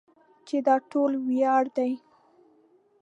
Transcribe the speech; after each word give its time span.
چې 0.47 0.55
دا 0.67 0.75
ټول 0.91 1.11
وړيا 1.25 1.55
دي. 1.75 1.91